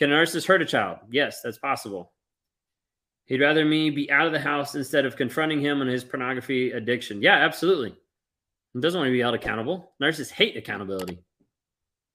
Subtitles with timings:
[0.00, 0.98] Can a narcissist hurt a child?
[1.10, 2.10] Yes, that's possible.
[3.26, 6.72] He'd rather me be out of the house instead of confronting him on his pornography
[6.72, 7.20] addiction.
[7.20, 7.94] Yeah, absolutely.
[8.72, 9.92] He doesn't want to be held accountable.
[10.02, 11.22] Narcissists hate accountability.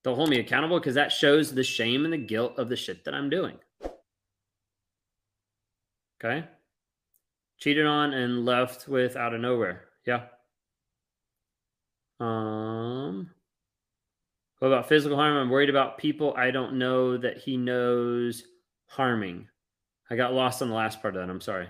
[0.04, 3.06] Don't hold me accountable because that shows the shame and the guilt of the shit
[3.06, 3.58] that I'm doing.
[6.20, 6.48] Okay.
[7.60, 9.86] Cheated on and left with out of nowhere.
[10.08, 10.24] Yeah.
[12.20, 13.30] Um,
[14.60, 15.38] what about physical harm?
[15.38, 18.44] I'm worried about people I don't know that he knows
[18.88, 19.48] harming.
[20.10, 21.32] I got lost on the last part of that.
[21.32, 21.68] I'm sorry.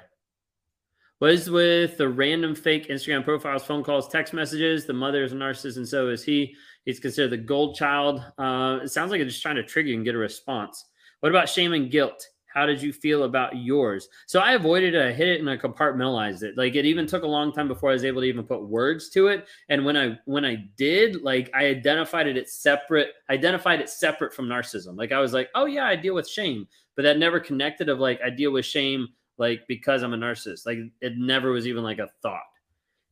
[1.20, 4.86] What is with the random fake Instagram profiles, phone calls, text messages?
[4.86, 6.54] The mother is a narcissist, and so is he.
[6.84, 8.20] He's considered the gold child.
[8.38, 10.84] Uh, it sounds like it's just trying to trigger you and get a response.
[11.22, 12.22] What about shame and guilt?
[12.56, 14.08] How did you feel about yours?
[14.28, 15.06] So I avoided it.
[15.06, 16.58] I hit it and I compartmentalized it.
[16.58, 19.10] Like it even took a long time before I was able to even put words
[19.10, 19.46] to it.
[19.68, 24.48] And when I when I did, like I identified it separate, identified it separate from
[24.48, 24.98] narcissism.
[24.98, 28.00] Like I was like, oh yeah, I deal with shame, but that never connected of
[28.00, 30.66] like I deal with shame like because I'm a narcissist.
[30.66, 32.40] Like it never was even like a thought.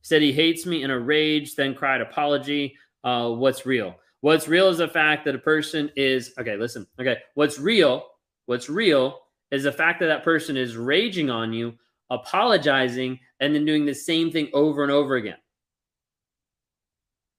[0.00, 2.76] Said he hates me in a rage, then cried apology.
[3.04, 3.96] Uh, what's real?
[4.22, 6.56] What's real is the fact that a person is okay.
[6.56, 7.18] Listen, okay.
[7.34, 8.06] What's real?
[8.46, 9.20] What's real
[9.54, 11.74] is the fact that that person is raging on you,
[12.10, 15.36] apologizing, and then doing the same thing over and over again.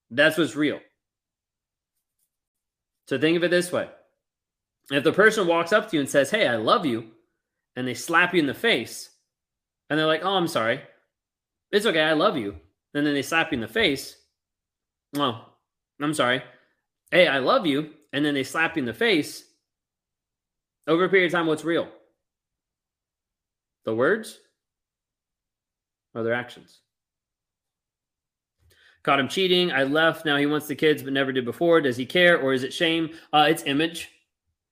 [0.10, 0.80] That's what's real.
[3.08, 3.90] So think of it this way
[4.92, 7.12] if the person walks up to you and says, Hey, I love you,
[7.76, 9.10] and they slap you in the face,
[9.90, 10.82] and they're like, Oh, I'm sorry.
[11.72, 12.02] It's okay.
[12.02, 12.56] I love you.
[12.94, 14.16] And then they slap you in the face.
[15.18, 15.46] Oh,
[16.02, 16.42] I'm sorry.
[17.12, 17.92] Hey, I love you.
[18.14, 19.44] And then they slap you in the face.
[20.88, 21.90] Over a period of time, what's real?
[23.86, 24.40] The words
[26.14, 26.80] or their actions?
[29.04, 29.72] Caught him cheating.
[29.72, 30.26] I left.
[30.26, 31.80] Now he wants the kids, but never did before.
[31.80, 33.12] Does he care or is it shame?
[33.32, 34.10] Uh, it's image.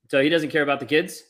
[0.10, 1.24] So he doesn't care about the kids.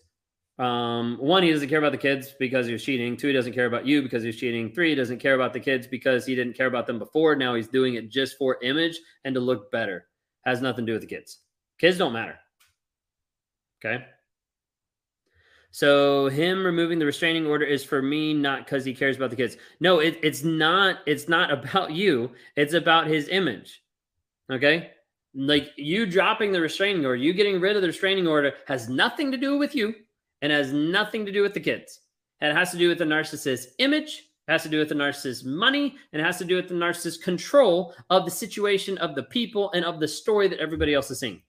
[0.59, 3.17] Um, one, he doesn't care about the kids because he was cheating.
[3.17, 4.71] Two, he doesn't care about you because he was cheating.
[4.71, 7.35] Three, he doesn't care about the kids because he didn't care about them before.
[7.35, 10.05] Now he's doing it just for image and to look better.
[10.45, 11.39] Has nothing to do with the kids.
[11.79, 12.37] Kids don't matter.
[13.83, 14.05] Okay.
[15.73, 19.35] So him removing the restraining order is for me, not because he cares about the
[19.35, 19.57] kids.
[19.79, 20.99] No, it, it's not.
[21.07, 22.29] It's not about you.
[22.55, 23.81] It's about his image.
[24.51, 24.91] Okay,
[25.33, 29.31] like you dropping the restraining order, you getting rid of the restraining order has nothing
[29.31, 29.95] to do with you,
[30.43, 32.01] and has nothing to do with the kids.
[32.39, 34.29] It has to do with the narcissist's image.
[34.47, 36.75] It has to do with the narcissist's money, and it has to do with the
[36.75, 41.09] narcissist's control of the situation, of the people, and of the story that everybody else
[41.09, 41.41] is seeing.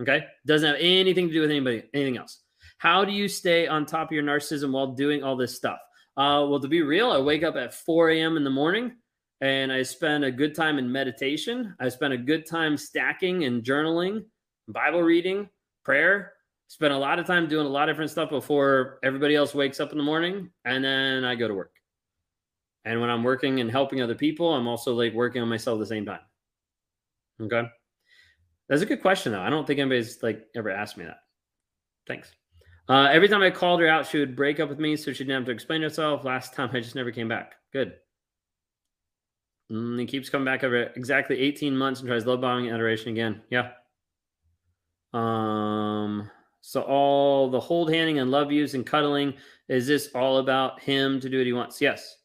[0.00, 2.43] Okay, doesn't have anything to do with anybody, anything else.
[2.84, 5.78] How do you stay on top of your narcissism while doing all this stuff?
[6.18, 8.36] Uh, well, to be real, I wake up at 4 a.m.
[8.36, 8.92] in the morning
[9.40, 11.74] and I spend a good time in meditation.
[11.80, 14.26] I spend a good time stacking and journaling,
[14.68, 15.48] Bible reading,
[15.82, 16.34] prayer.
[16.68, 19.80] Spend a lot of time doing a lot of different stuff before everybody else wakes
[19.80, 21.72] up in the morning, and then I go to work.
[22.84, 25.80] And when I'm working and helping other people, I'm also like working on myself at
[25.80, 26.20] the same time.
[27.40, 27.62] Okay.
[28.68, 29.40] That's a good question though.
[29.40, 31.20] I don't think anybody's like ever asked me that.
[32.06, 32.30] Thanks.
[32.88, 35.24] Uh, every time I called her out, she would break up with me, so she
[35.24, 36.24] didn't have to explain herself.
[36.24, 37.54] Last time, I just never came back.
[37.72, 37.94] Good.
[39.70, 43.10] And he keeps coming back over exactly 18 months and tries love bombing and adoration
[43.10, 43.42] again.
[43.50, 43.70] Yeah.
[45.14, 46.30] Um.
[46.60, 49.34] So all the hold handing and love yous and cuddling
[49.68, 51.80] is this all about him to do what he wants?
[51.80, 52.18] Yes.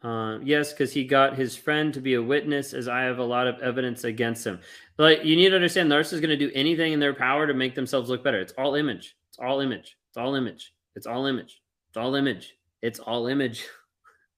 [0.00, 3.24] Uh, yes, because he got his friend to be a witness, as I have a
[3.24, 4.60] lot of evidence against him.
[4.96, 7.54] But you need to understand, narcissists is going to do anything in their power to
[7.54, 8.40] make themselves look better.
[8.40, 9.16] It's all image.
[9.30, 9.96] It's all image.
[10.06, 10.72] It's all image.
[10.94, 11.60] It's all image.
[11.88, 12.54] It's all image.
[12.80, 13.66] It's all image.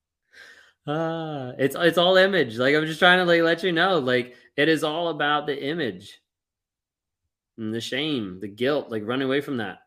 [0.87, 2.57] ah, it's it's all image.
[2.57, 5.63] Like I'm just trying to like let you know, like it is all about the
[5.63, 6.21] image
[7.59, 9.81] and the shame, the guilt, like running away from that.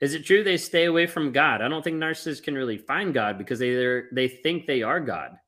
[0.00, 1.60] Is it true they stay away from God?
[1.60, 5.38] I don't think narcissists can really find God because they they think they are God.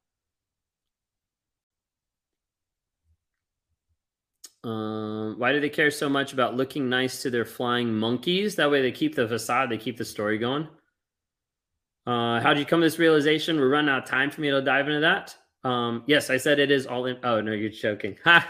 [4.62, 8.56] Um, why do they care so much about looking nice to their flying monkeys?
[8.56, 10.68] That way they keep the facade, they keep the story going.
[12.06, 13.58] Uh, how did you come to this realization?
[13.58, 15.34] We're running out of time for me to dive into that.
[15.62, 17.18] Um, yes, I said it is all in.
[17.22, 18.16] Oh no, you're joking.
[18.26, 18.44] yeah,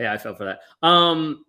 [0.00, 0.60] I fell for that.
[0.86, 1.44] Um,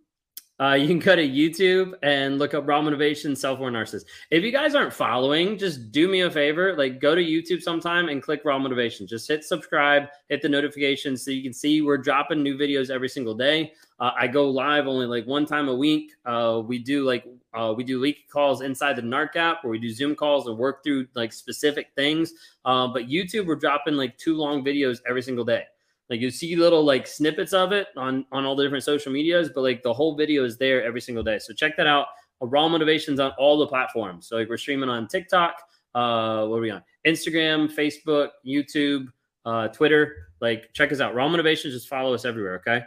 [0.60, 4.06] uh, you can go to YouTube and look up Raw Motivation Self Aware Narcissist.
[4.30, 6.76] If you guys aren't following, just do me a favor.
[6.76, 9.08] Like, go to YouTube sometime and click Raw Motivation.
[9.08, 13.10] Just hit subscribe, hit the notifications so you can see we're dropping new videos every
[13.10, 13.74] single day.
[14.00, 16.14] Uh, I go live only like one time a week.
[16.26, 19.80] Uh, we do like uh, we do leak calls inside the NARC app where we
[19.80, 22.34] do Zoom calls and work through like specific things.
[22.66, 25.66] Uh, but YouTube, we're dropping like two long videos every single day.
[26.10, 29.50] Like you see little like snippets of it on on all the different social medias,
[29.54, 31.40] but like the whole video is there every single day.
[31.40, 32.08] So check that out.
[32.42, 34.28] Raw motivations on all the platforms.
[34.28, 35.56] So like we're streaming on TikTok.
[35.94, 36.84] Uh, what are we on?
[37.06, 39.08] Instagram, Facebook, YouTube,
[39.46, 40.16] uh, Twitter.
[40.42, 41.14] Like check us out.
[41.14, 41.74] Raw motivations.
[41.74, 42.56] Just follow us everywhere.
[42.56, 42.84] Okay.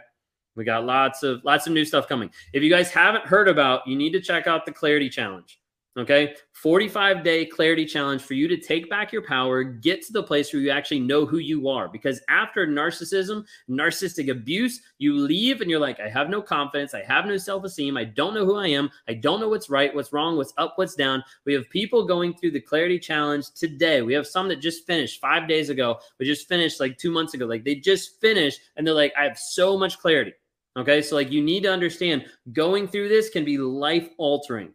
[0.55, 2.29] We got lots of lots of new stuff coming.
[2.51, 5.59] If you guys haven't heard about, you need to check out the Clarity Challenge.
[5.95, 6.33] Okay.
[6.53, 10.51] 45 day clarity challenge for you to take back your power, get to the place
[10.51, 11.87] where you actually know who you are.
[11.87, 16.95] Because after narcissism, narcissistic abuse, you leave and you're like, I have no confidence.
[16.95, 17.95] I have no self esteem.
[17.95, 18.89] I don't know who I am.
[19.07, 21.23] I don't know what's right, what's wrong, what's up, what's down.
[21.45, 24.01] We have people going through the clarity challenge today.
[24.01, 25.99] We have some that just finished five days ago.
[26.19, 27.45] We just finished like two months ago.
[27.45, 30.33] Like they just finished and they're like, I have so much clarity.
[30.75, 31.03] Okay.
[31.03, 34.73] So, like, you need to understand going through this can be life altering.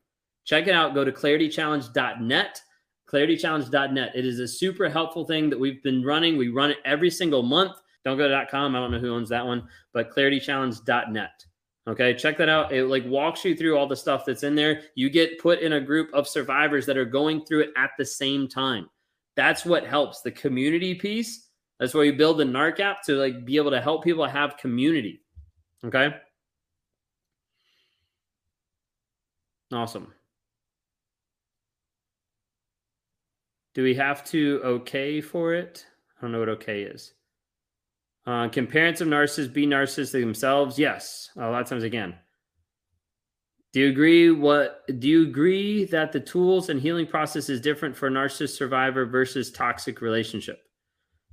[0.48, 0.94] Check it out.
[0.94, 2.62] Go to claritychallenge.net.
[3.12, 4.12] Claritychallenge.net.
[4.14, 6.38] It is a super helpful thing that we've been running.
[6.38, 7.72] We run it every single month.
[8.02, 8.74] Don't go to .com.
[8.74, 11.44] I don't know who owns that one, but claritychallenge.net.
[11.86, 12.72] Okay, check that out.
[12.72, 14.84] It like walks you through all the stuff that's in there.
[14.94, 18.06] You get put in a group of survivors that are going through it at the
[18.06, 18.88] same time.
[19.36, 21.46] That's what helps the community piece.
[21.78, 24.56] That's where you build the NARC app to like be able to help people have
[24.56, 25.20] community.
[25.84, 26.14] Okay.
[29.70, 30.14] Awesome.
[33.74, 35.84] Do we have to okay for it?
[36.18, 37.14] I don't know what okay is.
[38.26, 40.78] Uh, can parents of narcissists be narcissists themselves?
[40.78, 42.14] Yes, a lot of times again.
[43.72, 44.30] Do you agree?
[44.30, 48.56] What do you agree that the tools and healing process is different for a narcissist
[48.56, 50.58] survivor versus toxic relationship?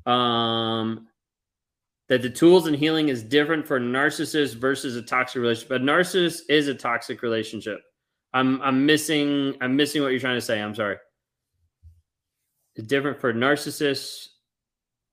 [0.05, 1.07] Um,
[2.07, 5.71] that the tools and healing is different for a narcissist versus a toxic relationship.
[5.71, 7.79] A narcissist is a toxic relationship.
[8.33, 10.61] I'm I'm missing I'm missing what you're trying to say.
[10.61, 10.97] I'm sorry
[12.83, 14.27] different for narcissists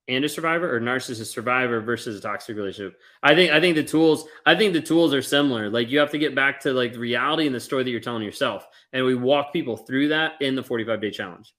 [0.09, 2.99] and a survivor or narcissist survivor versus a toxic relationship?
[3.21, 5.69] I think i think the tools i think the tools are similar.
[5.69, 7.99] Like you have to get back to like the reality and the story that you're
[7.99, 8.67] telling yourself.
[8.91, 11.53] And we walk people through that in the 45 day challenge.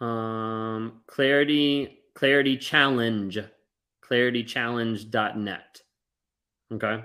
[0.00, 3.38] Um clarity clarity challenge
[4.02, 5.80] claritychallenge.net
[6.72, 7.04] okay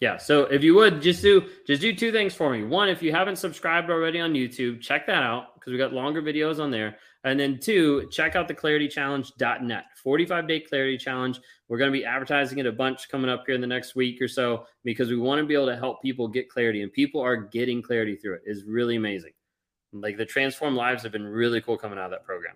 [0.00, 0.16] yeah.
[0.18, 2.64] So if you would just do just do two things for me.
[2.64, 6.20] One, if you haven't subscribed already on YouTube, check that out because we got longer
[6.20, 6.96] videos on there.
[7.24, 9.84] And then two, check out the claritychallenge.net.
[10.02, 11.40] 45 day clarity challenge.
[11.68, 14.22] We're going to be advertising it a bunch coming up here in the next week
[14.22, 17.20] or so because we want to be able to help people get clarity and people
[17.20, 18.42] are getting clarity through it.
[18.44, 19.32] It's really amazing.
[19.92, 22.54] Like the transform lives have been really cool coming out of that program.